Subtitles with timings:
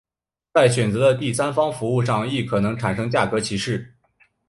[0.55, 3.93] 在选择的第三方服务上亦可能产生价格歧视。